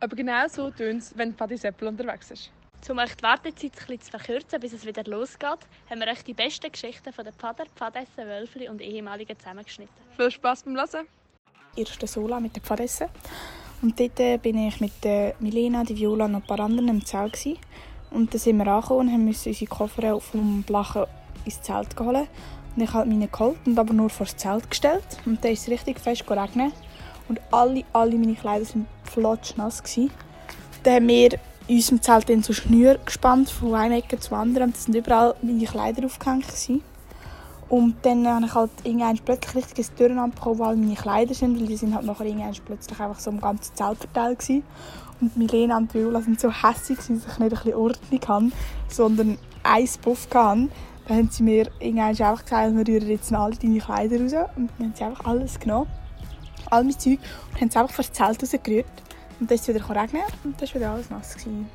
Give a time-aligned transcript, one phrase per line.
[0.00, 2.50] Aber genau so tönt es, wenn Patti Seppel unterwegs ist.
[2.88, 5.58] Um euch die Wartezeit ein bisschen zu verkürzen, bis es wieder losgeht,
[5.90, 9.94] haben wir euch die besten Geschichten von den Pfader, Pfadessen, Wölfli und Ehemaligen zusammengeschnitten.
[10.16, 11.06] Viel Spaß beim Hören!
[11.74, 13.08] Erste Sola mit den Pfadessen.
[13.82, 17.04] Und dort äh, bin ich mit der Milena, die Viola und ein paar anderen im
[17.04, 17.32] Zelt.
[17.32, 17.58] Gewesen.
[18.10, 21.04] Und dann sind wir angekommen und haben unsere Koffer vom Blachen
[21.44, 22.28] ins Zelt geholt.
[22.74, 25.04] Und ich habe meine geholt und aber nur vor das Zelt gestellt.
[25.26, 26.72] Und dann ist es richtig fest geregnet.
[27.28, 29.82] Und alle, alle meine Kleider waren flotschnass.
[29.82, 30.10] Gewesen.
[30.82, 34.72] Dann haben wir in unserem Zelt so Schnür gespannt, von einer Ecke zur anderen.
[34.72, 36.46] Da sind überall meine Kleider aufgehängt.
[36.46, 36.82] Gewesen.
[37.68, 41.60] Und dann habe ich halt irgendwann plötzlich richtiges Durcheinander bekommen, wo all meine Kleider sind,
[41.60, 44.62] weil die sind halt nachher plötzlich einfach so im ganzen Zelt verteilt gewesen.
[45.20, 48.52] Und Milena und Viola sind so hässlich, dass ich nicht ein Ordnung haben,
[48.88, 50.70] sondern einen Puff hatten.
[51.06, 54.48] Dann haben sie mir irgendwann einfach gesagt, wir rühren jetzt alle deine Kleider raus.
[54.56, 55.90] Und dann haben sie einfach alles genommen,
[56.70, 57.18] all mein Zeug,
[57.52, 58.86] und haben es einfach vor das Zelt rausgerührt.
[59.40, 61.34] Und dann ist es wieder regnen und dann war wieder alles nass.
[61.34, 61.68] Gewesen.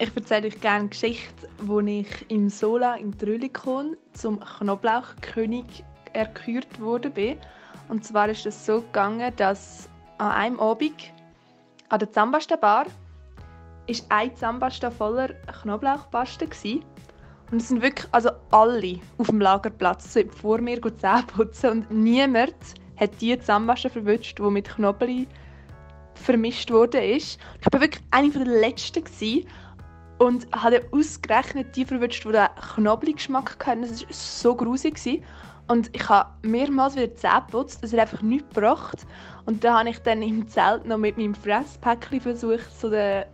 [0.00, 6.80] Ich erzähle euch gerne eine Geschichte, wo ich im Sola in Trölikon zum Knoblauchkönig erkürt
[6.80, 7.36] wurde.
[7.88, 11.12] Und zwar ist es so gegangen, dass an einem Abend
[11.88, 12.86] an der Zambasta-Bar
[13.88, 15.30] ist ein Zambasta voller
[15.62, 16.82] Knoblauchpaste gsi.
[17.50, 22.54] Und es sind wirklich also alle auf dem Lagerplatz vor mir Zähne putzen und niemand
[22.96, 25.26] hat die Zambasta verwünscht, die mit Knoblauch
[26.14, 27.38] vermischt wurde Ich
[27.70, 29.04] war wirklich eine der letzten
[30.18, 33.82] und habe ausgerechnet die verwünscht, die den Knoblauchgeschmack hatten.
[33.82, 35.22] Das war so grusig.
[35.68, 39.06] Und ich habe mehrmals wieder Zähne geputzt, das hat einfach nichts gebracht.
[39.44, 43.24] Und dann habe ich dann im Zelt noch mit meinem Fresspäckchen versucht, so den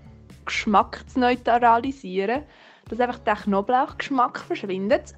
[0.45, 2.43] Geschmack zu neutralisieren,
[2.89, 5.15] dass einfach der Knoblauchgeschmack verschwindet.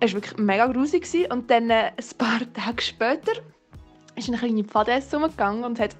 [0.00, 1.06] Es war wirklich mega grusig.
[1.30, 3.32] Und dann, äh, ein paar Tage später,
[4.16, 5.96] ist eine kleine Pfadesse umgegangen und hat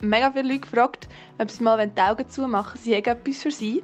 [0.00, 1.08] mega viele Leute gefragt,
[1.38, 3.82] ob sie mal die Augen zumachen Sie haben etwas für sie.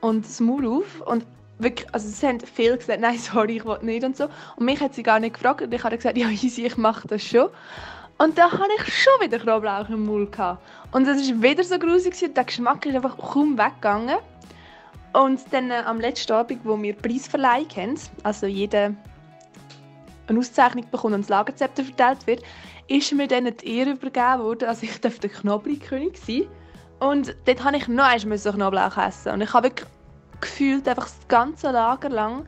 [0.00, 1.00] Und das Maul auf.
[1.06, 1.26] Und
[1.58, 4.28] wirklich, also sie haben viele gesagt, nein, sorry, ich will nicht und so.
[4.56, 5.62] Und mich hat sie gar nicht gefragt.
[5.62, 7.48] Und ich habe gesagt, ja, easy, ich mache das schon.
[8.18, 10.30] Und dann hatte ich schon wieder Knoblauch im.
[10.30, 10.62] Gehabt.
[10.92, 12.34] Und es war wieder so grusig.
[12.34, 14.18] Der Geschmack ist einfach kaum weggegangen.
[15.12, 18.94] Und dann äh, am letzten Abend, wo wir Preisverleihung haben, also jeder
[20.26, 22.42] eine Auszeichnung bekommt und das Lagerzepter verteilt wird,
[22.88, 26.46] ist mir dann die Ehre übergeben worden, also ich darf der Knoblauchkönig sein.
[27.00, 29.32] Und dort habe ich noch einmal Knoblauch essen.
[29.32, 29.70] Und ich habe
[30.40, 32.46] gefühlt einfach das ganze Lager lang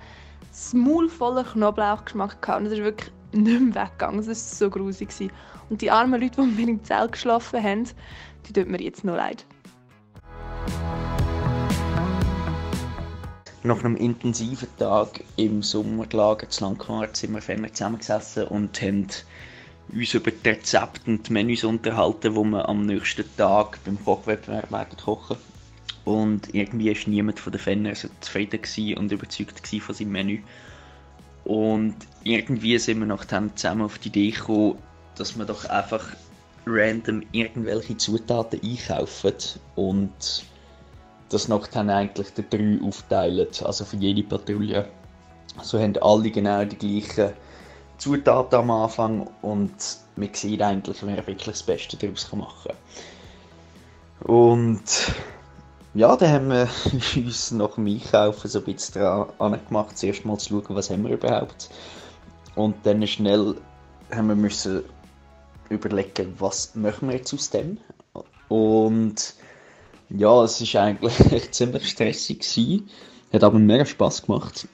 [0.50, 2.58] das Maul voller Knoblauchgeschmack gehabt.
[2.58, 4.16] Und das ist wirklich nicht mehr weggegangen.
[4.16, 5.10] Das war so grusig.
[5.68, 7.84] Und die armen Leute, die mit mir im Zelt geschlafen haben,
[8.46, 9.46] die tut mir jetzt noch leid.
[13.62, 19.06] Nach einem intensiven Tag im Sommerlager zu Langquart sind wir vorne zusammengesessen und haben
[19.92, 24.72] uns über die Rezepte und die Menüs unterhalten, die wir am nächsten Tag beim Kochwettbewerb
[24.72, 25.36] werden kochen.
[26.06, 30.38] Und irgendwie war niemand von den Fans zufrieden und überzeugt von seinem Menü.
[31.44, 34.78] Und irgendwie sind wir nachdem zusammen auf die Idee gekommen,
[35.16, 36.16] dass wir doch einfach
[36.64, 39.34] random irgendwelche Zutaten einkaufen
[39.76, 40.44] und
[41.30, 44.86] das nachdem eigentlich die drei aufteilen, also für jede Patrouille.
[45.62, 47.32] So haben alle genau die gleichen
[47.98, 49.72] Zutaten am Anfang und
[50.16, 52.72] man sieht eigentlich, wer wirklich das Beste daraus machen
[54.20, 54.34] kann.
[54.34, 54.82] Und
[55.94, 56.68] ja, dann haben wir
[57.24, 61.04] uns nach dem Einkaufen so ein bisschen daran gemacht, zuerst mal zu schauen, was haben
[61.04, 61.70] wir überhaupt.
[62.54, 63.56] Und dann schnell
[64.10, 64.84] haben wir müssen
[65.68, 67.78] überlegen, was machen wir jetzt aus dem.
[68.48, 69.34] Und
[70.16, 72.88] ja, es war eigentlich ziemlich stressig gewesen,
[73.32, 74.66] hat aber mega Spass gemacht.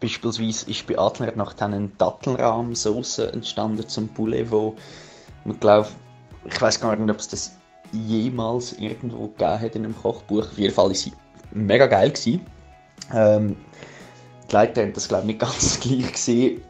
[0.00, 4.76] Beispielsweise ist bei Adler nach einer Dattelrahmsoße entstanden zum Poulet, wo
[5.44, 5.90] man glaubt,
[6.44, 7.56] ich weiß gar nicht, ob es das
[7.92, 10.46] jemals irgendwo gegeben hat in einem Kochbuch.
[10.46, 11.12] Auf jeden Fall war sie
[11.52, 12.10] mega geil.
[12.10, 12.40] Gewesen.
[13.12, 13.56] Ähm,
[14.50, 16.60] die Leute haben das glaube ich nicht ganz gleich gesehen.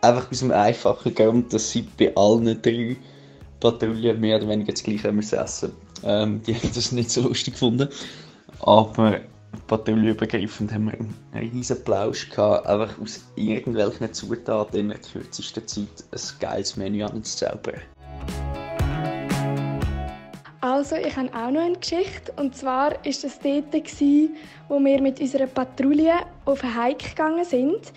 [0.00, 2.96] Einfach aus dem einfachen Grund, dass sie bei allen drei
[3.60, 5.72] Patrouillen mehr oder weniger das gleiche müssen essen.
[6.04, 7.88] Ähm, die haben das nicht so lustig gefunden.
[8.60, 9.20] Aber
[9.66, 16.04] patrouillenübergreifend haben wir einen riesen Plausch gehabt, einfach aus irgendwelchen Zutaten in der kürzesten Zeit
[16.10, 17.80] ein geiles Menü anzuzaubern.
[20.60, 22.32] Also, ich habe auch noch eine Geschichte.
[22.36, 23.74] Und zwar war es dort,
[24.68, 26.14] wo wir mit unserer Patrouille
[26.44, 27.92] auf einen Hike gegangen sind.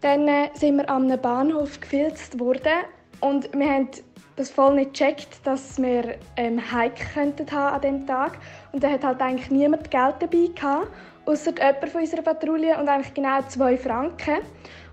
[0.00, 2.84] Dann äh, sind wir einem Bahnhof gefilzt worden
[3.20, 3.88] und wir haben
[4.36, 8.38] das voll nicht gecheckt, dass wir ähm, Hike könnten haben an diesem Tag.
[8.72, 10.88] Und da hat halt eigentlich niemand Geld dabei gehabt,
[11.26, 14.38] außer jemand von unserer Patrouille und eigentlich genau zwei Franken.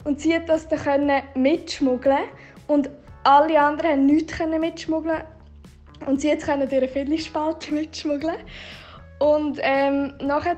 [0.03, 2.25] Und sie hat das dann mitschmuggeln
[2.67, 2.89] und
[3.23, 5.21] alle anderen haben nichts mitschmuggeln
[6.07, 8.37] Und sie konnte durch eine Viertelspalte mitschmuggeln.
[9.19, 10.57] Und ähm, nachher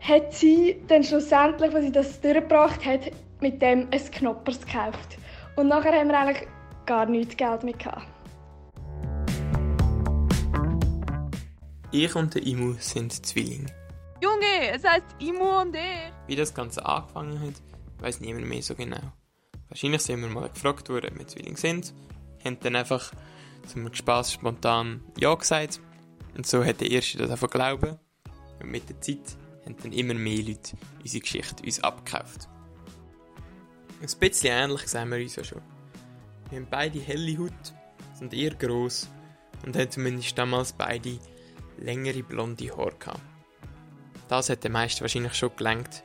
[0.00, 5.18] hat sie dann schlussendlich, als sie das durchgebracht hat, mit dem ein Knoppers gekauft.
[5.56, 6.48] Und nachher haben wir eigentlich
[6.86, 8.06] gar nichts Geld mehr gehabt.
[11.90, 13.66] Ich und der Imu sind Zwillinge.
[14.22, 16.12] Junge, es heißt Imo und ich.
[16.26, 17.54] Wie das Ganze angefangen hat,
[18.00, 19.00] weiß niemand mehr so genau.
[19.68, 21.92] Wahrscheinlich sind wir mal gefragt worden, ob wir Zwillinge sind,
[22.44, 23.12] haben dann einfach
[23.66, 25.80] zum Spaß spontan Ja gesagt.
[26.36, 27.98] Und so hat der Erste das einfach glauben.
[28.60, 32.48] Und mit der Zeit haben dann immer mehr Leute unsere Geschichte uns abgekauft.
[34.00, 35.75] Ein bisschen ähnlich sehen wir uns ja schon.
[36.50, 37.74] Wir haben beide helle Haut,
[38.14, 39.08] sind eher gross
[39.64, 41.18] und haben zumindest damals beide
[41.78, 43.20] längere blonde Haare gehabt.
[44.28, 46.02] Das hat den meisten wahrscheinlich schon gelangt,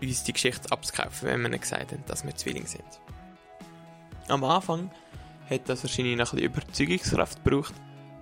[0.00, 3.00] uns die Geschichte abzukaufen, wenn wir ihnen gesagt haben, dass wir Zwillinge sind.
[4.28, 4.90] Am Anfang
[5.48, 7.74] hat das wahrscheinlich noch ein bisschen Überzeugungskraft gebraucht,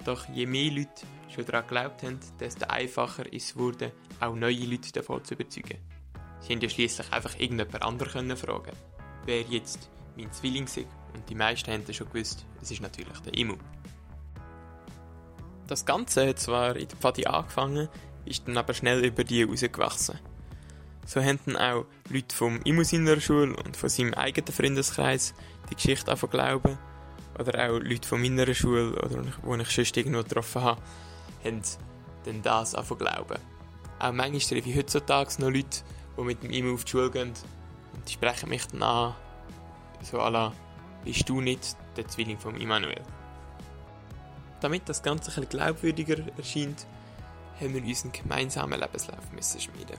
[0.04, 4.66] doch je mehr Leute schon daran geglaubt haben, desto einfacher ist es wurde, auch neue
[4.66, 5.78] Leute davon zu überzeugen.
[6.40, 8.72] Sie haben ja schließlich einfach irgendjemand anderen fragen
[9.26, 10.86] wer jetzt mein Zwilling ist.
[11.14, 13.56] Und die meisten haben schon gewusst, es ist natürlich der Imu.
[15.66, 17.88] Das Ganze hat zwar in der Pfadi angefangen,
[18.26, 20.18] ist dann aber schnell über die herausgewachsen.
[21.06, 25.34] So haben dann auch Leute vom Imu seiner Schule und von seinem eigenen Freundeskreis
[25.70, 26.78] die Geschichte angefangen glauben.
[27.38, 30.80] Oder auch Leute von meiner Schule, oder wo ich sonst irgendwo getroffen habe,
[31.44, 31.62] haben
[32.24, 33.38] dann das angefangen glauben.
[33.98, 35.82] Auch manchmal treffe ich heutzutage noch Leute,
[36.16, 37.32] die mit dem Imu auf die Schule gehen
[37.94, 39.14] und die sprechen mich dann an,
[40.02, 40.52] so à
[41.04, 43.02] bist du nicht der Zwilling von Immanuel?
[44.60, 46.86] Damit das Ganze ein bisschen glaubwürdiger erscheint,
[47.60, 49.98] haben wir unseren gemeinsamen Lebenslauf müssen schmieden.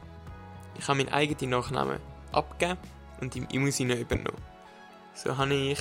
[0.78, 2.00] Ich habe meinen eigenen Nachnamen
[2.32, 2.80] abgegeben
[3.22, 4.42] und im Imusine übernommen.
[5.14, 5.80] So habe ich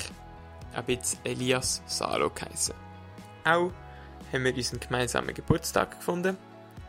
[0.74, 2.74] ab jetzt Elias Salo geheißen.
[3.44, 3.72] Auch
[4.32, 6.36] haben wir unseren gemeinsamen Geburtstag gefunden.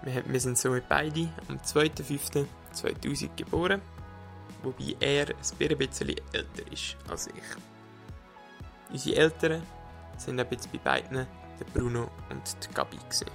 [0.04, 3.82] Wir sind somit beide am 2.5.2000 geboren
[4.66, 7.75] wobei er ein bisschen älter ist als ich.
[8.96, 9.62] Unsere Eltern
[10.16, 11.28] sind ein bisschen bei beiden,
[11.60, 12.96] der Bruno und die Gabi.
[12.96, 13.30] Gewesen.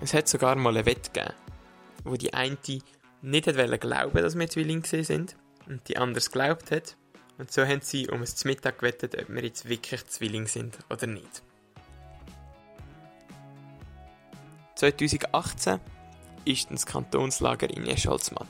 [0.00, 1.36] Es hat sogar mal eine Wette gegeben,
[2.02, 2.58] wo die eine
[3.20, 5.36] nicht hat glauben dass wir Zwillinge sind
[5.68, 6.96] und die andere geglaubt hat.
[7.38, 11.06] Und so haben sie um es Mittag gewettet, ob wir jetzt wirklich Zwillinge sind oder
[11.06, 11.44] nicht.
[14.74, 18.48] 2018 war das Kantonslager in Escholzmatt.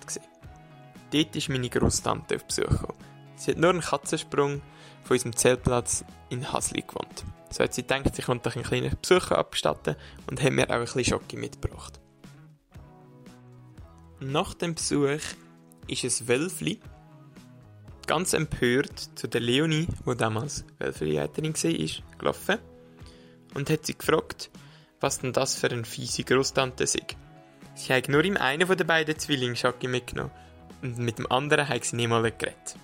[1.10, 2.94] Dort ist meine Großtante auf Besuch.
[3.36, 4.62] Sie hat nur einen Katzensprung
[5.04, 7.25] von unserem Zeltplatz in Hasli gewohnt.
[7.50, 9.96] So hat sie gedacht, sie könnte einen kleinen Besuch abstatten
[10.26, 12.00] und hat mir auch ein bisschen Schocke mitgebracht.
[14.20, 15.20] Nach dem Besuch
[15.88, 16.81] ist es Wölfli
[18.06, 22.58] ganz empört zu der Leonie, die damals Wölfli-Leiterin war, gelaufen
[23.55, 24.50] und hat sie gefragt,
[25.00, 27.00] was denn das für eine fiese Großtante sei.
[27.75, 30.32] Sie hat nur ihm einen von den beiden Zwillingsschacke mitgenommen
[30.82, 32.76] und mit dem anderen haben sie niemals geredet.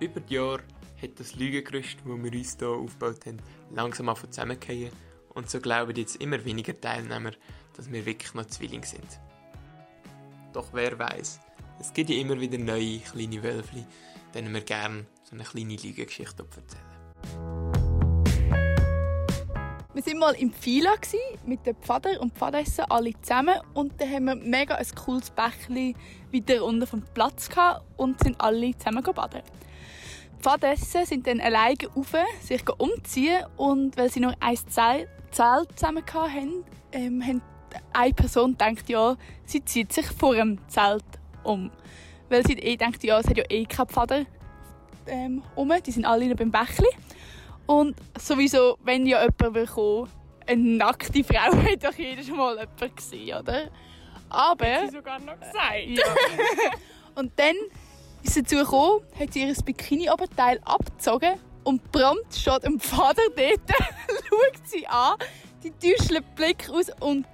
[0.00, 0.62] Über die Jahre
[1.04, 3.38] hat das Lügengerüst, das wir uns hier aufgebaut haben,
[3.70, 4.90] langsam auf zusammengefallen
[5.34, 7.32] und so glauben jetzt immer weniger Teilnehmer,
[7.76, 9.20] dass wir wirklich noch Zwillinge sind.
[10.52, 11.40] Doch wer weiß,
[11.80, 13.84] es gibt ja immer wieder neue kleine Wölfli,
[14.34, 16.94] denen wir gerne so eine kleine Lügengeschichte erzählen.
[19.92, 20.94] Wir waren mal im Pfila
[21.46, 25.94] mit dem Pfader und Pfadessen alle zusammen und dann haben wir mega ein cooles Bächli
[26.30, 27.48] wieder unten vom Platz
[27.96, 29.42] und sind alle zusammen baden.
[30.44, 36.64] Pfadessen sind dann alleine rauf, sich umziehen und weil sie noch ein Zelt zusammen hatten,
[36.92, 37.42] ähm, haben
[37.94, 41.02] eine Person gedacht, ja, sie zieht sich vor dem Zelt
[41.44, 41.70] um.
[42.28, 44.26] Weil sie eh denkt, ja, es hat ja eh keinen Pfader
[45.06, 46.88] ähm, um, die sind alle beim Bächli.
[47.64, 50.10] Und sowieso, wenn ja jemand will kommen,
[50.46, 53.70] eine nackte Frau hat doch jedes Mal jemand gesehen, oder?
[54.28, 54.66] Aber...
[54.66, 55.86] Hat sie sogar noch gesagt.
[55.86, 56.04] Ja.
[57.14, 57.54] und dann
[58.24, 63.60] ist dazu gekommen, hat sie ihr Bikini-Oberteil abgezogen und prompt steht am Vater dort,
[64.28, 65.16] schaut sie an,
[65.62, 67.26] die täuschelt den Blick aus und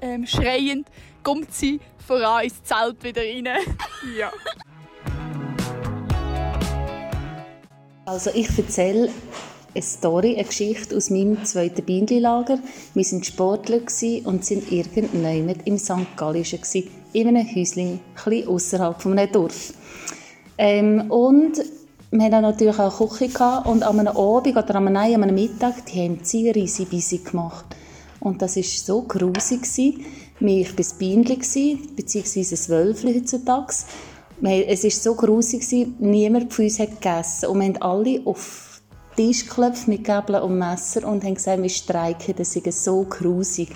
[0.00, 0.88] ähm, schreiend
[1.22, 3.48] kommt sie voran ins Zelt wieder rein.
[4.18, 4.32] ja.
[8.04, 9.10] Also ich erzähle
[9.74, 12.58] eine Story, eine Geschichte aus meinem zweiten Bienenlager.
[12.94, 13.80] Wir waren Sportler
[14.24, 16.16] und sind irgendwann im St.
[16.16, 16.60] Gallischen
[17.12, 19.72] in einem Häuschen, etwas außerhalb eines Dorf.
[20.58, 21.62] Ähm, und
[22.10, 25.86] wir hatten natürlich auch Küche und an einem Abend oder an einem, an einem Mittag,
[25.86, 27.66] die haben sie riesig busy gemacht.
[28.20, 29.60] Und das war so grusig.
[29.76, 29.98] Ich
[30.40, 33.74] war das Bienchen, beziehungsweise ein Wölfchen heutzutage.
[34.40, 35.66] Es war so grusig,
[35.98, 37.50] niemand von uns hat gegessen.
[37.50, 38.80] Und wir haben alle auf
[39.16, 43.68] Tisch geklopft mit Gabeln und Messer und haben gesagt, wir streiken, das sei so grusig.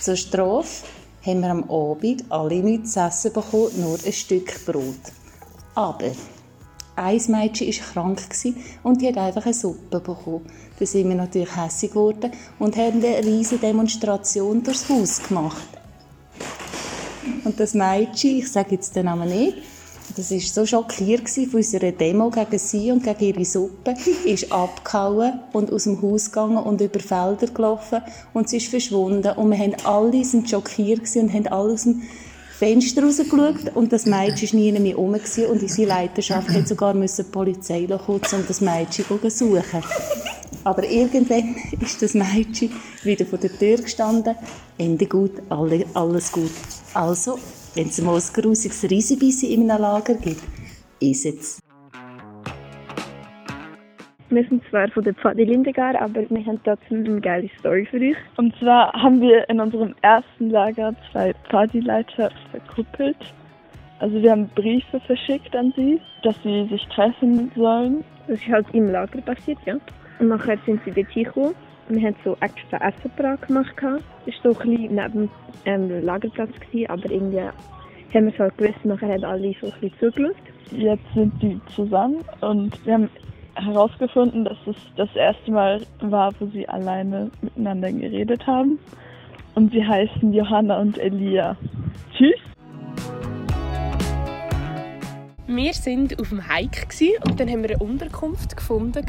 [0.00, 0.84] Zur Strafe
[1.26, 4.94] haben wir am Abend alle nichts zu essen bekommen, nur ein Stück Brot.
[5.74, 6.12] Aber
[6.96, 8.22] ein Mädchen war krank
[8.82, 10.46] und die hat einfach eine Suppe bekommen.
[10.78, 15.68] Da sind wir natürlich hässlich geworden und haben eine riesige Demonstration durchs Haus gemacht.
[17.44, 19.58] Und das Mädchen, ich sage jetzt den Namen nicht,
[20.14, 23.94] das war so schockiert von unserer Demo gegen sie und gegen ihre Suppe,
[24.24, 29.36] ist abgehauen und aus dem Haus gegangen und über Felder gelaufen und sie ist verschwunden.
[29.36, 32.02] Und wir haben alle sind schockiert und haben alle aus dem
[32.58, 37.22] Fenster rausgeschaut und das Mädchen war nie mehr rum und unsere Leiterschaft musste sogar die
[37.24, 39.82] Polizei kommen, um das Mädchen zu suchen.
[40.64, 42.72] Aber irgendwann ist das Mädchen
[43.02, 44.34] wieder vor der Tür gestanden.
[44.78, 46.50] Ende gut, alle, alles gut.
[46.94, 47.38] Also,
[47.76, 50.42] wenn es mal ein grusiges Riesibissi in einem Lager gibt,
[51.00, 51.60] ist es.
[54.30, 57.98] Wir sind zwar von der Pfadi Lindegar, aber wir haben trotzdem eine geile Story für
[57.98, 58.16] euch.
[58.38, 63.16] Und zwar haben wir in unserem ersten Lager zwei Pfadi-Leiter verkuppelt.
[64.00, 68.04] Also wir haben Briefe verschickt an sie, dass sie sich treffen sollen.
[68.26, 69.76] Das ist halt im Lager passiert, ja.
[70.18, 71.54] Und nachher sind sie dort hingekommen.
[71.88, 73.74] Wir haben so extra Essen gemacht.
[73.76, 73.84] Das
[74.44, 75.30] war so ein bisschen neben dem
[75.64, 78.84] ähm, Lagerplatz, gewesen, aber irgendwie haben wir es halt gewusst.
[78.84, 80.36] Nachher haben alle so ein bisschen zugeschaut.
[80.72, 83.08] Jetzt sind die zusammen und wir haben
[83.54, 88.78] herausgefunden, dass es das erste Mal war, wo sie alleine miteinander geredet haben.
[89.54, 91.56] Und sie heißen Johanna und Elia.
[92.16, 92.34] Tschüss!
[95.46, 96.86] Wir sind auf dem Hike
[97.24, 99.06] und dann haben wir eine Unterkunft gefunden.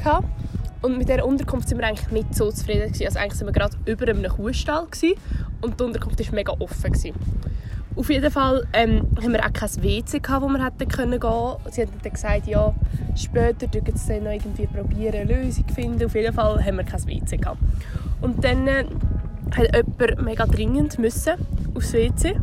[0.82, 2.92] Und mit dieser Unterkunft sind wir eigentlich nicht so zufrieden.
[3.04, 4.88] Also eigentlich sind wir gerade über einem Kuhstall
[5.62, 6.94] und die Unterkunft war mega offen.
[7.96, 11.56] Auf jeden Fall ähm, haben wir auch kein WC, gehabt, wo wir hätten können gehen.
[11.72, 12.74] Sie haben dann gesagt, ja,
[13.16, 16.06] später probieren sie noch irgendwie probieren, eine Lösung finden.
[16.06, 17.58] Auf jeden Fall haben wir kein WC gehabt.
[18.22, 18.86] Und dann äh,
[19.56, 21.34] hat jemand mega dringend müssen
[21.74, 22.40] aufs WC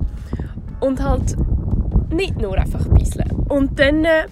[0.81, 1.37] und halt
[2.11, 3.31] nicht nur einfach ein bisschen.
[3.49, 4.27] Und dann äh,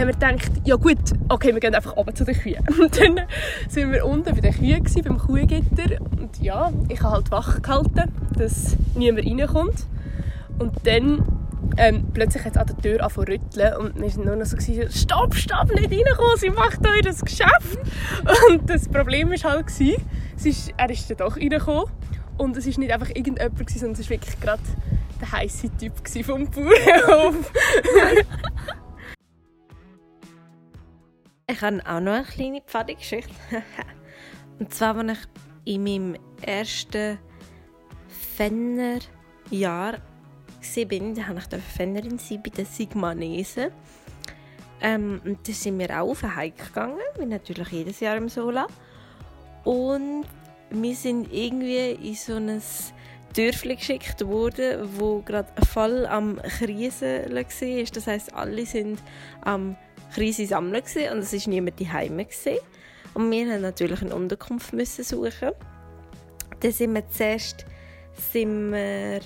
[0.00, 2.66] haben wir gedacht, ja gut, okay, wir gehen einfach runter zu den Kühen.
[2.80, 3.20] Und dann
[3.68, 6.00] sind wir unten bei den Kühen, gewesen, beim Kuhgitter.
[6.18, 9.86] Und ja, ich habe halt wach gehalten, dass niemand reinkommt.
[10.58, 11.24] Und dann
[11.76, 14.56] ähm, plötzlich hat es an der Tür angefangen rütteln und wir waren nur noch so,
[14.58, 17.78] stopp, stopp, nicht reinkommen, sie macht das Geschäft.
[18.50, 20.02] Und das Problem war halt, gewesen,
[20.44, 21.84] ist, er ist dann doch reingekommen
[22.36, 24.62] und es war nicht einfach irgendjemand, sondern es war wirklich gerade
[25.20, 25.92] der heiße Typ
[26.24, 27.52] vom Bauernhof.
[31.52, 33.34] ich habe auch noch eine kleine Pfadi-Geschichte.
[34.58, 35.18] und zwar, als
[35.64, 37.18] ich in meinem ersten
[38.36, 39.98] Fenner-Jahr
[40.88, 43.70] bin, da habe ich Fennerin bei den Sigmanesen.
[44.80, 48.28] Ähm, und da sind wir auch auf einen Hike gegangen, wie natürlich jedes Jahr im
[48.28, 48.66] Sola.
[49.64, 50.24] Und
[50.70, 52.62] wir sind irgendwie in so ein
[53.36, 57.84] Dörfli geschickt worden, wo gerade Fall am Krisen war.
[57.92, 59.02] Das heißt, alle sind
[59.42, 59.76] am
[60.14, 62.58] Krise sammeln und es ist niemand daheim gesehen.
[63.14, 65.52] Und wir mussten natürlich eine Unterkunft müssen suchen.
[66.60, 67.66] Dann sind wir zuerst
[68.32, 69.20] sind wir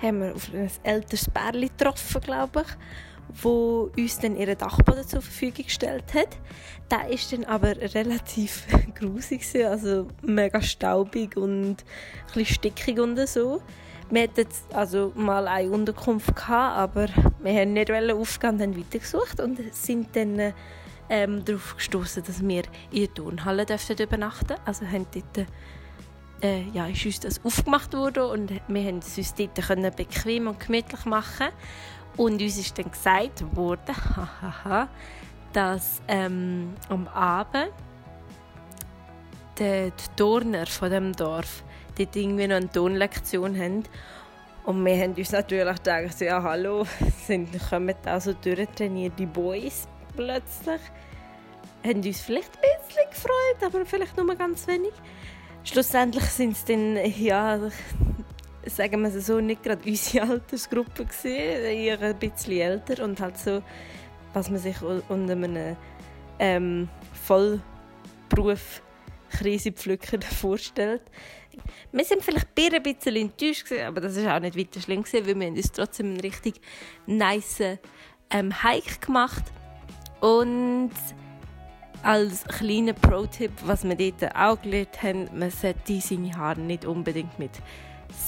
[0.00, 5.22] haben wir auf ein älteres Pärchen getroffen, glaube ich, wo uns dann ihren Dachboden zur
[5.22, 6.36] Verfügung gestellt hat.
[6.90, 11.76] Der ist dann aber relativ grusig, also mega staubig und
[12.34, 13.62] ein stickig und so.
[14.10, 17.08] Wir hatten also mal eine Unterkunft gehabt, aber
[17.42, 20.52] wir haben nicht aufgehen und haben weitergesucht und sind dann
[21.08, 23.66] ähm, darauf gestoßen, dass wir in der Turnhalle
[23.98, 24.62] übernachten dürfen.
[24.64, 25.46] Also haben dort
[26.42, 30.48] äh, ja, ist uns das aufgemacht worden und wir konnten es uns dort können bequem
[30.48, 31.48] und gemütlich machen.
[32.16, 33.94] Und uns ist dann gesagt worden,
[35.52, 37.70] dass ähm, am Abend
[39.58, 41.64] die, die Turner von dem Dorf
[41.98, 43.84] dort irgendwie noch eine Turnlektion haben.
[44.64, 46.86] Und wir haben uns natürlich gedacht, ja hallo,
[47.26, 49.86] sind, kommen also durchtrainierte Boys
[50.16, 50.80] plötzlich.
[51.84, 54.94] Haben uns vielleicht ein bisschen gefreut, aber vielleicht nur ganz wenig
[55.64, 57.58] schlussendlich sind es dann, ja,
[58.66, 63.38] sagen wir es so, nicht gerade unsere Altersgruppe gewesen, eher ein bisschen älter und halt
[63.38, 63.62] so,
[64.32, 65.76] was man sich unter einem
[66.38, 68.82] ähm, Vollberuf
[69.30, 71.02] Krisepflücker vorstellt.
[71.92, 75.48] Wir sind vielleicht ein bisschen enttäuscht, aber das war auch nicht weiter schlimm, weil wir
[75.48, 76.60] uns trotzdem einen richtig
[77.06, 77.78] nice
[78.30, 79.44] ähm, Hike gemacht
[80.20, 80.92] und
[82.02, 87.38] als kleiner Pro-Tipp, was wir dort auch gelernt haben, man sollte seine Haare nicht unbedingt
[87.38, 87.50] mit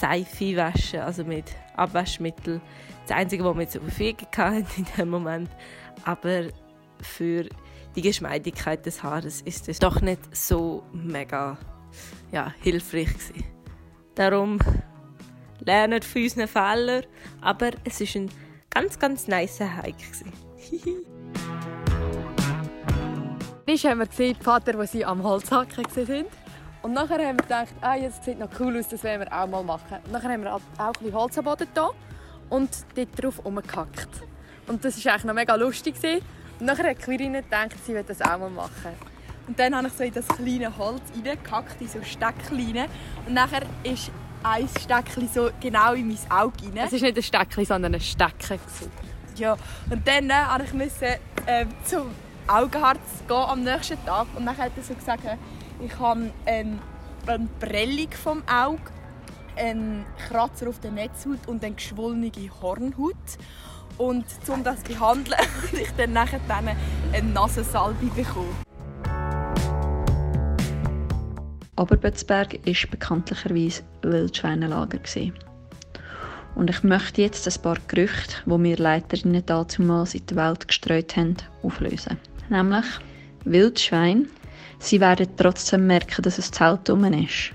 [0.01, 1.45] Seife waschen, also mit
[1.77, 2.61] Abwaschmittel.
[3.07, 5.51] Das Einzige, was wir zur Verfügung hatten in dem Moment.
[6.05, 6.49] Aber
[7.01, 7.47] für
[7.95, 11.59] die Geschmeidigkeit des Haares ist es doch nicht so mega
[12.33, 13.45] ja, hilfreich gewesen.
[14.15, 14.59] Darum
[15.61, 17.05] lernen von unseren Fehlern,
[17.41, 18.31] aber es ist ein
[18.71, 19.97] ganz, ganz nice Hike.
[23.67, 26.27] Wie haben wir gesehen, die Vater, die sie am Holzhacken waren.
[26.83, 29.49] Und nachher haben wir gedacht, ah, jetzt sieht noch cool aus, das wollen wir auch
[29.49, 29.99] mal machen.
[30.05, 31.91] Und nachher haben wir auch ein Holz am Boden da
[32.49, 34.09] und dort drauf rumgehackt.
[34.69, 35.97] Und das war eigentlich noch mega lustig.
[36.61, 38.93] Und nachher hat Quirin gedacht, sie will das auch mal machen.
[39.47, 42.87] Und dann habe ich so in das kleine Holz reingehackt, in so Steckleine.
[43.27, 44.11] Und nachher ist
[44.43, 46.87] ein Steckchen so genau in mein Auge rein.
[46.87, 48.61] Es war nicht ein Steckchen, sondern ein Stecken.
[49.37, 49.57] Ja,
[49.91, 52.11] und dann äh, musste ich äh, zum
[52.47, 54.27] Augenarzt gehen am nächsten Tag.
[54.37, 55.23] Und dann hat er so gesagt,
[55.85, 56.79] ich habe ähm,
[57.27, 58.81] eine Prellung vom Auge,
[59.57, 62.31] einen Kratzer auf der Netzhaut und eine geschwollene
[62.63, 63.15] Hornhaut.
[63.99, 66.77] Und um das zu behandeln, habe ich dann nachher eine
[67.33, 68.66] Nasensalbe bekommen.
[71.77, 74.99] Oberbötzberg war bekanntlicherweise Wildschweinelager.
[76.55, 81.15] Und ich möchte jetzt ein paar Gerüchte, die wir Leiterinnen damals in die Welt gestreut
[81.17, 82.17] haben, auflösen.
[82.49, 82.87] Nämlich,
[83.45, 84.29] Wildschwein,
[84.79, 87.53] sie werden trotzdem merken, dass es Zelt rum ist.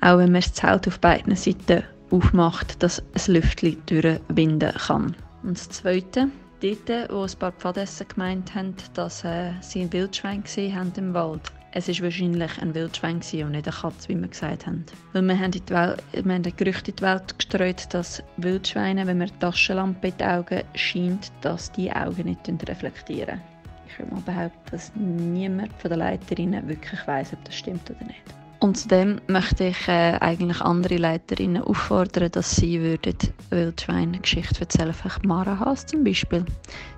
[0.00, 5.14] Auch wenn man das Zelt auf beiden Seiten aufmacht, dass ein Lüftchen durchwinden kann.
[5.42, 6.28] Und das Zweite,
[6.62, 11.12] dort, wo ein paar Pfadessen gemeint haben, dass äh, sie ein Wildschwein gesehen haben im
[11.12, 14.84] Wald, es war wahrscheinlich ein Wildschwein und nicht eine Katze, wie wir gesagt haben.
[15.12, 19.18] Weil wir haben, die Welt, wir haben Gerüchte in die Welt gestreut, dass Wildschweine, wenn
[19.18, 23.40] man die Taschenlampe in die Augen scheint, dass die Augen nicht reflektieren.
[23.86, 28.04] Ich würde mal behaupten, dass niemand von den Leiterinnen wirklich weiß, ob das stimmt oder
[28.04, 28.22] nicht.
[28.60, 33.16] Und zudem möchte ich äh, eigentlich andere Leiterinnen auffordern, dass sie würden
[33.50, 34.92] Wildschweine-Geschichte erzählen.
[34.92, 36.44] Vielleicht Mara Haas zum Beispiel.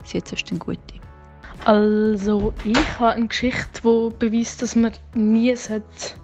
[0.05, 1.01] Sie hat sonst eine gute.
[1.65, 6.15] Also ich habe eine Geschichte, die beweist, dass man nie sollte,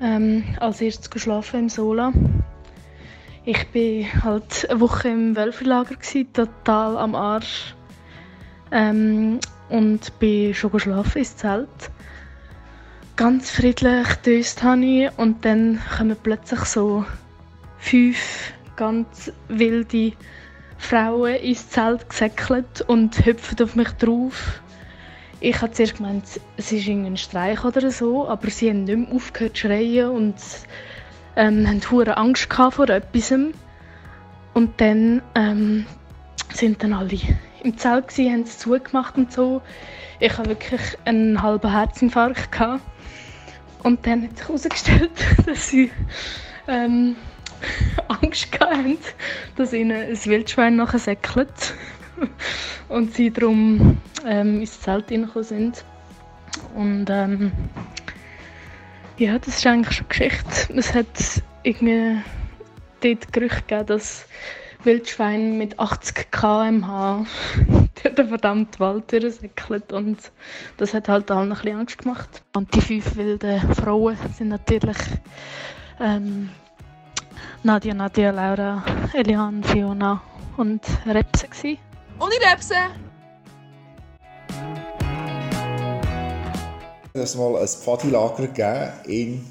[0.00, 2.12] ähm, als erstes schlafen im Sola.
[3.44, 5.96] Ich war halt eine Woche im Wölfelager,
[6.32, 7.74] total am Arsch.
[8.70, 11.90] Ähm, und bin schon geschlafen ins Zelt.
[13.16, 17.04] Ganz friedlich döst habe ich und dann kommen plötzlich so
[17.78, 20.12] fünf ganz wilde
[20.82, 24.60] Frauen ins Zelt gesäckelt und hüpfen auf mich drauf.
[25.40, 26.24] Ich habe zuerst gemeint,
[26.56, 30.34] es ist ein Streich oder so, aber sie haben nicht mehr aufgehört zu schreien und
[31.36, 33.32] ähm, haben hohe Angst vor etwas.
[34.54, 35.86] Und dann ähm,
[36.52, 37.18] sind dann alle
[37.62, 39.62] im Zelt gewesen, haben es zugemacht und so.
[40.20, 42.82] Ich hatte wirklich einen halben Herzinfarkt gehabt.
[43.82, 45.10] Und dann hat sich herausgestellt,
[45.46, 45.90] dass sie
[46.68, 47.16] ähm,
[48.08, 48.98] Angst hatten,
[49.56, 51.74] dass ihnen ein Wildschwein nachher säckelt
[52.88, 55.84] und sie darum ähm, ins Zelt reingekommen sind.
[56.74, 57.52] Und ähm,
[59.18, 60.72] ja, das ist eigentlich schon Geschichte.
[60.74, 61.06] Es hat
[61.62, 62.18] irgendwie
[63.02, 64.26] dort Gerüchte gegeben, dass
[64.84, 67.24] Wildschwein mit 80 km/h
[68.02, 70.18] durch den verdammten Wald durchsäckelt und
[70.76, 72.42] das hat halt allen ein bisschen Angst gemacht.
[72.54, 74.96] Und die fünf wilden Frauen sind natürlich
[76.00, 76.50] ähm,
[77.64, 78.82] Nadia, Nadia, Laura,
[79.14, 80.20] Eliane, Fiona
[80.56, 81.46] und Repse.
[81.46, 81.78] Gewesen.
[82.18, 82.74] Und die Repse!
[87.12, 89.44] Es mal ein Pfadilager gegeben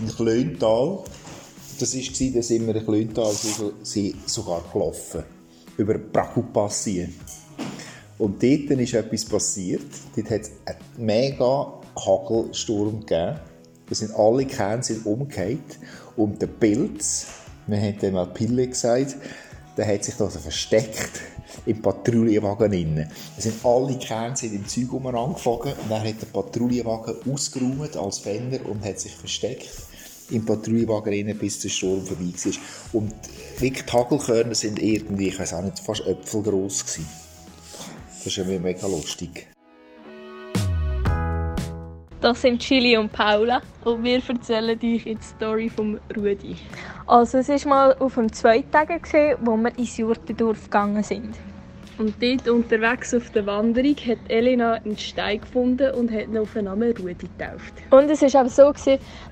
[0.00, 1.00] in Klöntal.
[1.78, 3.34] Das war, da sind wir in Klöntal
[4.24, 5.22] sogar gelaufen.
[5.76, 7.14] Über Prakupassien.
[8.16, 9.90] Und dort ist etwas passiert.
[10.16, 13.40] Dort hat es einen mega Hagelsturm gegeben.
[13.90, 15.78] Da sind alle Kerne sind umgekehrt.
[16.16, 17.26] Und der Pilz,
[17.66, 19.16] wir haben dem mal Pille gesagt,
[19.76, 21.20] der hat sich da also versteckt
[21.66, 23.08] im Patrouillenwagen innen.
[23.36, 28.18] Da sind alle Kerne sind im Zeug angefangen und dann hat der Patrouillenwagen ausgeräumt als
[28.18, 29.70] Fender und hat sich versteckt
[30.30, 32.52] im Patrouillenwagen innen, bis der Sturm vorbei war.
[32.92, 33.14] Und
[33.58, 37.06] wirklich die Hagelkörner sind irgendwie, ich weiß auch nicht, fast Äpfel groß gewesen.
[38.18, 39.48] Das ist ja mega lustig.
[42.20, 46.56] Das sind Chili und Paula und wir erzählen euch jetzt die Story vom Rudi.
[47.06, 48.88] Also es war mal auf dem zweiten Tag,
[49.40, 51.36] wo wir ins Jurtendorf gegangen sind.
[51.98, 56.54] Und dort unterwegs auf der Wanderung hat Elena einen Stein gefunden und hat ihn auf
[56.54, 57.74] den Namen Rudi getauft.
[57.90, 58.72] Und es war aber so,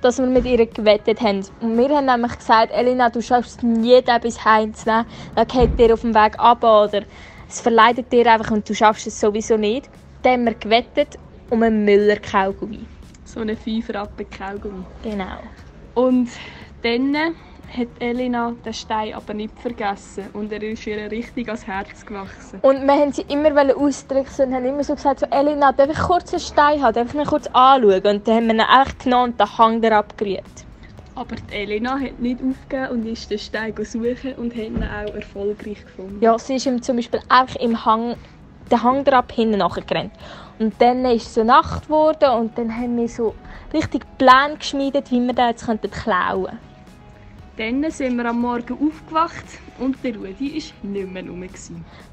[0.02, 1.42] dass wir mit ihr gewettet haben.
[1.60, 5.06] Und wir haben nämlich gesagt, Elena, du schaffst nie den bis heim zu nehmen.
[5.34, 7.02] Dann geht dir auf dem Weg ab oder
[7.48, 9.88] es verleidet dir einfach und du schaffst es sowieso nicht.
[10.22, 12.80] Dann haben wir gewettet um einen Müller-Kaugummi.
[13.24, 14.84] So einen 5 Rappen Kaugummi.
[15.02, 15.38] Genau.
[15.94, 16.28] Und
[16.82, 17.16] dann
[17.76, 22.58] hat Elena den Stein aber nicht vergessen und er ist ihr richtig ans Herz gewachsen.
[22.62, 25.98] Und wir haben sie immer ausdrücken und haben immer so gesagt, so, Elina, darf ich
[25.98, 28.02] kurz einen Stein haben, darf ich mich kurz anschauen?
[28.04, 30.44] Und dann haben wir ihn echt genommen und den Hang darauf gerührt.
[31.14, 35.14] Aber die Elena hat nicht aufgegeben und ist den Stein suchen und hat ihn auch
[35.14, 36.18] erfolgreich gefunden.
[36.20, 38.16] Ja, sie ist ihm zum Beispiel einfach im Hang,
[38.70, 40.12] den Hang darauf hinten nachgerannt.
[40.58, 43.34] Und dann ist es so Nacht geworden und dann haben wir so
[43.72, 46.69] richtig Pläne geschmiedet, wie wir den jetzt klauen könnten.
[47.60, 49.44] Dann sind wir am Morgen aufgewacht
[49.78, 51.44] und der Rudi war nicht mehr rum.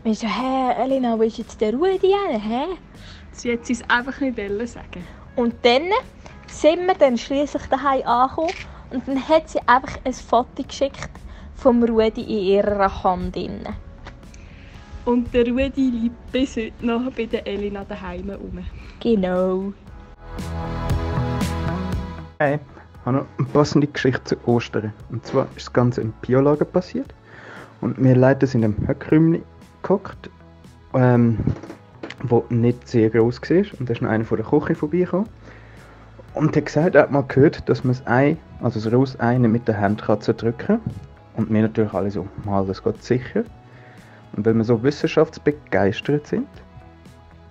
[0.04, 2.42] Wir so, hä, Elena, wo ist jetzt der Rudi hin?
[2.42, 2.64] Hä?
[3.32, 4.36] Sie hat es einfach nicht
[4.68, 5.06] sagen.
[5.38, 5.84] Und dann
[6.48, 8.52] sind wir dann schliesslich daheim angekommen
[8.92, 11.12] und dann hat sie einfach ein Foto geschickt
[11.56, 13.38] vom Rudi in ihrer Hand.
[15.06, 18.66] Und der Rudi liegt bis heute noch bei der Elina daheim rum.
[19.00, 19.72] Genau.
[22.38, 22.60] Hey,
[23.08, 24.94] habe noch eine passende Geschichte zu Ostern.
[25.10, 27.14] Und zwar ist das Ganze im Biolager passiert.
[27.80, 29.44] Und wir Leute sind im Höckräumchen
[29.82, 30.30] gehockt,
[30.94, 31.38] ähm,
[32.24, 33.80] wo nicht sehr groß war.
[33.80, 35.30] Und da ist noch einer von der Küche vorbeigekommen.
[36.34, 39.20] Und er hat gesagt, er hat mal gehört, dass man das Ei, also das rohes
[39.20, 40.82] Ei, nicht mit der Hand kann zerdrücken kann.
[41.36, 43.44] Und wir natürlich alle so, mal, das geht sicher.
[44.36, 46.48] Und weil wir so wissenschaftsbegeistert sind,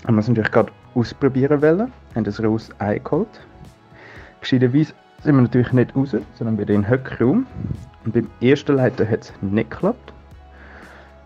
[0.07, 3.41] haben wir es natürlich gerade ausprobieren wollen, haben das rohes Ei geholt.
[4.41, 4.93] Gescheiterweise
[5.27, 7.47] sind wir natürlich nicht raus, sondern wieder in den Höckraum.
[8.05, 10.13] Und beim ersten Leiter hat es nicht geklappt.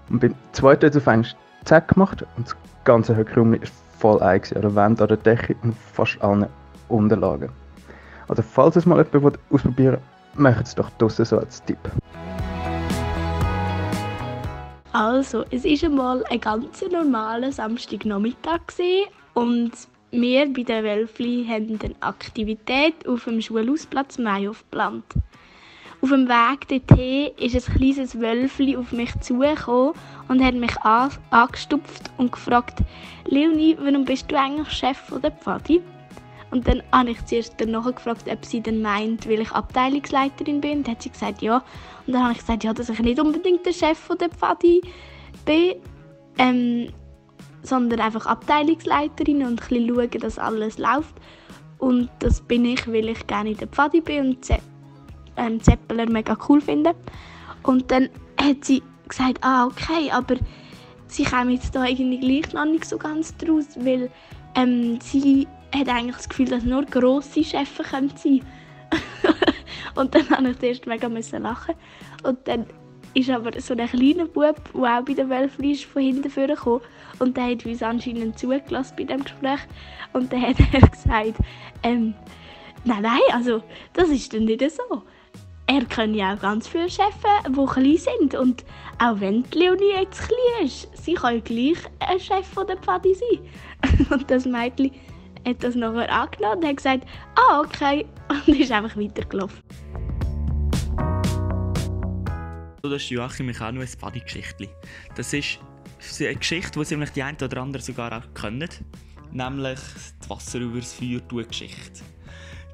[0.09, 1.27] Und beim zweiten hat es auf einen
[1.65, 5.19] Zack gemacht und das ganze Höckraum ist voll Ei gewesen, an der Wand, an der
[5.19, 6.47] Decke und fast allen
[6.89, 7.51] Unterlagen.
[8.29, 9.99] Also falls es mal jemand ausprobieren
[10.35, 11.79] will, macht es doch draussen so als Tipp.
[14.93, 18.61] Also, es ist einmal ein ganz normaler Samstagnachmittag
[19.35, 19.73] und
[20.11, 25.05] wir bei der Wölfli haben eine Aktivität auf dem Schulhausplatz Mayhof geplant.
[26.03, 29.93] Auf dem Weg dorthin ist ein kleines Wölfli auf mich zugekommen
[30.29, 32.79] und hat mich angestupft und gefragt,
[33.27, 35.83] Leonie, warum bist du eigentlich Chef der Pfadi?
[36.51, 40.79] Und dann habe ich zuerst danach gefragt, ob sie dann meint, weil ich Abteilungsleiterin bin.
[40.79, 41.63] Und hat sie gesagt, ja.
[42.07, 44.81] Und dann habe ich gesagt, ja, dass ich nicht unbedingt der Chef der Pfadi
[45.45, 45.75] bin,
[46.39, 46.89] ähm,
[47.63, 51.15] sondern einfach Abteilungsleiterin und ein bisschen schauen, dass alles läuft.
[51.79, 54.59] Und das bin ich, weil ich gerne in der Pfadi bin und Ze
[55.37, 56.95] ähm, Zeppeler mega cool finde.
[57.63, 60.37] Und dann hat sie gesagt, ah, okay, aber
[61.07, 64.11] sie kommen jetzt da irgendwie gleich noch nicht so ganz draus, weil
[64.55, 68.45] ähm, sie hat eigentlich das Gefühl, dass nur grosse Chefs sein können.
[69.95, 71.75] und dann musste ich zuerst mega lachen.
[72.23, 72.67] Und dann
[73.15, 76.81] ist aber so ein kleiner Bub, der auch bei der Wölfli ist, von hinten vorgekommen.
[77.19, 79.61] Und der hat uns anscheinend zugelassen bei dem Gespräch.
[80.13, 81.35] Und dann hat er gesagt,
[81.83, 82.15] ähm,
[82.85, 85.03] nein, nein, also das ist dann nicht so.
[85.67, 87.17] Er kann ja auch ganz viele Chefs,
[87.49, 88.35] die klein sind.
[88.35, 88.65] Und
[88.99, 93.15] auch wenn die Leonie jetzt klein ist, sie kann gleich ein Chef von der Pfadi
[93.15, 94.07] sein.
[94.11, 94.93] und das Mädchen
[95.47, 97.05] hat das nachher angenommen und hat gesagt,
[97.37, 99.59] ah, okay, und ist einfach weitergelaufen.
[102.83, 104.69] Das ist Joachim noch ein Buddy-Geschichtli.
[105.15, 105.59] Das ist
[106.21, 108.69] eine Geschichte, die ziemlich die einen oder anderen sogar auch können.
[109.33, 109.79] Nämlich
[110.25, 112.03] die Wasser über das Feuer tun Geschichte.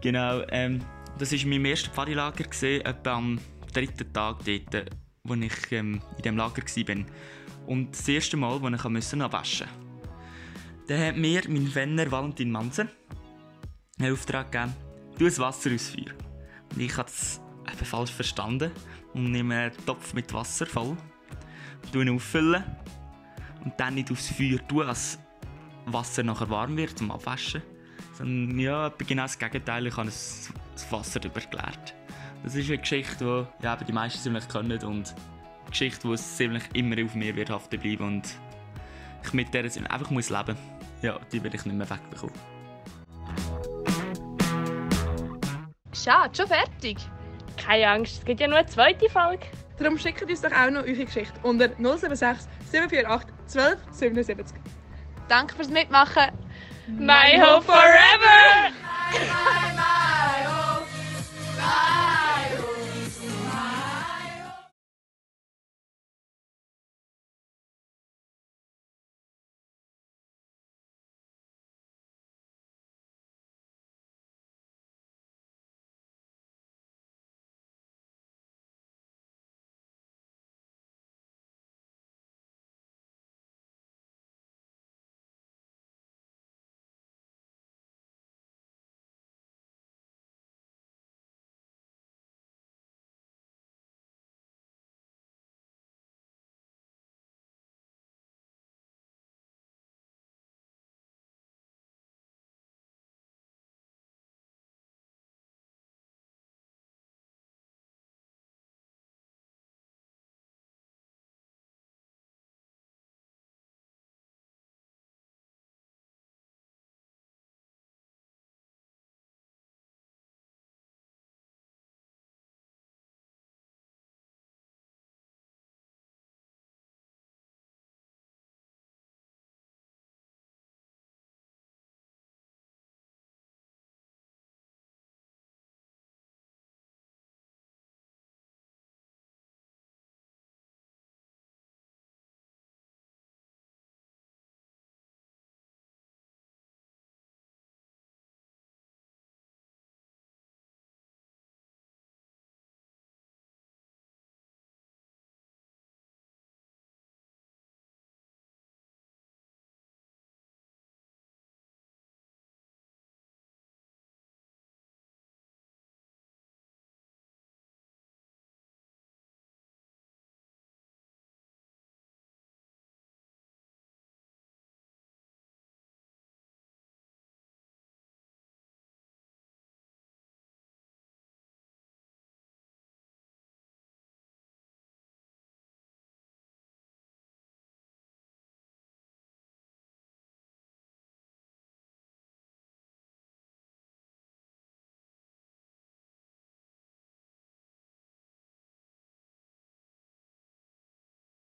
[0.00, 0.80] Genau, ähm,
[1.18, 3.38] das war mein erstes Pfadilager, etwa am
[3.72, 4.90] dritten Tag dort,
[5.24, 6.96] wo ich ähm, in diesem Lager war.
[7.66, 9.68] Und das erste Mal, wo ich waschen musste.
[10.86, 12.88] Dann hat mir mein Fenner Valentin Mansen
[13.98, 14.72] einen Auftrag gegeben,
[15.18, 16.14] du das Wasser ins Feuer.
[16.72, 17.10] Und ich habe
[17.74, 18.70] falsch verstanden
[19.14, 20.96] und nehme einen Topf mit Wasser voll,
[21.94, 22.64] ihn auffüllen
[23.64, 25.18] und dann nicht aufs Feuer tun, dass
[25.86, 27.62] Wasser nachher warm wird zum Abwaschen.
[28.14, 30.50] Sondern ja, genau das Gegenteil, ich habe das
[30.90, 31.94] Wasser übergeleert.
[32.42, 36.62] Das ist eine Geschichte, die ja, die meisten ziemlich können und eine Geschichte, die ziemlich
[36.74, 38.28] immer auf mir wird haften bleiben und
[39.24, 41.02] ich mit der einfach muss leben muss.
[41.02, 42.34] Ja, die werde ich nicht mehr wegbekommen.
[45.92, 46.98] Schade, schon fertig?
[47.56, 49.46] Keine Angst, es gibt ja nur eine zweite Folge.
[49.78, 54.46] Darum schickt uns doch auch noch eure Geschichte unter 076 748 12 77.
[55.28, 56.30] Danke fürs Mitmachen.
[56.86, 58.72] My Hope Forever!